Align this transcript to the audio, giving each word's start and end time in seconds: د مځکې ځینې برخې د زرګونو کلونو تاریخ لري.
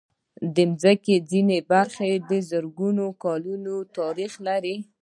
د 0.55 0.57
مځکې 0.71 1.15
ځینې 1.31 1.57
برخې 1.71 2.11
د 2.29 2.31
زرګونو 2.49 3.05
کلونو 3.23 3.75
تاریخ 3.97 4.31
لري. 4.47 4.77